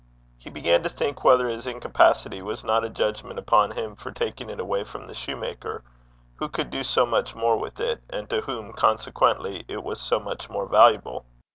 He 0.39 0.49
began 0.49 0.81
to 0.81 0.89
think 0.89 1.23
whether 1.23 1.47
his 1.47 1.67
incapacity 1.67 2.41
was 2.41 2.63
not 2.63 2.83
a 2.83 2.89
judgment 2.89 3.37
upon 3.37 3.69
him 3.73 3.95
for 3.95 4.09
taking 4.09 4.49
it 4.49 4.59
away 4.59 4.83
from 4.83 5.05
the 5.05 5.13
soutar, 5.13 5.83
who 6.37 6.49
could 6.49 6.71
do 6.71 6.83
so 6.83 7.05
much 7.05 7.35
more 7.35 7.55
with 7.57 7.79
it, 7.79 8.01
and 8.09 8.27
to 8.31 8.41
whom, 8.41 8.73
consequently, 8.73 9.63
it 9.67 9.83
was 9.83 10.01
so 10.01 10.19
much 10.19 10.49
more 10.49 10.65
valuable. 10.65 11.23